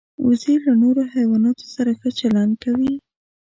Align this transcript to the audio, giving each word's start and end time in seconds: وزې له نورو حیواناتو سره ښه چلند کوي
وزې 0.25 0.55
له 0.65 0.73
نورو 0.81 1.01
حیواناتو 1.13 1.65
سره 1.75 1.91
ښه 1.99 2.09
چلند 2.19 2.53
کوي 2.63 2.93